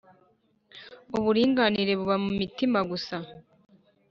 uburiganya 1.17 1.81
buba 1.99 2.15
mu 2.23 2.31
mitima 2.39 2.79
gusa 2.91 3.15